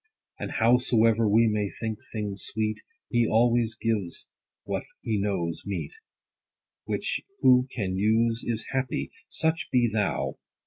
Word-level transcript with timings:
And 0.39 0.53
howsoever 0.53 1.29
we 1.29 1.47
may 1.47 1.69
think 1.69 1.99
things 2.11 2.43
sweet, 2.45 2.81
He 3.11 3.27
always 3.27 3.75
gives 3.79 4.25
what 4.63 4.81
he 5.01 5.19
knows 5.19 5.61
meet; 5.63 5.91
Which 6.85 7.21
who 7.41 7.67
can 7.69 7.97
use 7.97 8.43
is 8.43 8.65
happy: 8.71 9.11
Such 9.29 9.69
be 9.71 9.87
thou. 9.87 10.37